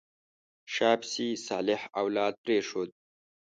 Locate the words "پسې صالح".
1.01-1.81